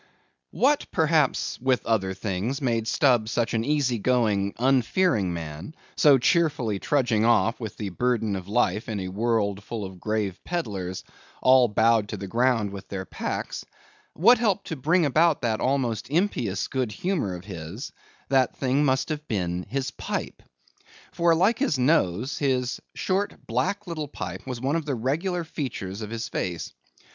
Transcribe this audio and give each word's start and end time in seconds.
What, 0.49 0.87
perhaps, 0.91 1.59
with 1.61 1.85
other 1.85 2.15
things, 2.15 2.59
made 2.59 2.87
Stubb 2.87 3.29
such 3.29 3.53
an 3.53 3.63
easy 3.63 3.99
going, 3.99 4.55
unfearing 4.57 5.31
man, 5.31 5.75
so 5.95 6.17
cheerily 6.17 6.79
trudging 6.79 7.23
off 7.23 7.59
with 7.59 7.77
the 7.77 7.89
burden 7.89 8.35
of 8.35 8.47
life 8.47 8.89
in 8.89 8.99
a 8.99 9.09
world 9.09 9.63
full 9.63 9.85
of 9.85 9.99
grave 9.99 10.43
pedlars, 10.43 11.03
all 11.39 11.67
bowed 11.67 12.09
to 12.09 12.17
the 12.17 12.25
ground 12.25 12.71
with 12.71 12.87
their 12.87 13.05
packs; 13.05 13.63
what 14.13 14.39
helped 14.39 14.65
to 14.69 14.75
bring 14.75 15.05
about 15.05 15.43
that 15.43 15.61
almost 15.61 16.09
impious 16.09 16.67
good 16.67 16.91
humor 16.91 17.35
of 17.35 17.45
his; 17.45 17.91
that 18.29 18.57
thing 18.57 18.83
must 18.83 19.09
have 19.09 19.27
been 19.27 19.67
his 19.69 19.91
pipe. 19.91 20.41
For, 21.11 21.35
like 21.35 21.59
his 21.59 21.77
nose, 21.77 22.39
his 22.39 22.81
short, 22.95 23.45
black 23.45 23.85
little 23.85 24.07
pipe 24.07 24.47
was 24.47 24.59
one 24.59 24.75
of 24.77 24.85
the 24.87 24.95
regular 24.95 25.43
features 25.43 26.01
of 26.01 26.09
his 26.09 26.27
face. 26.27 26.73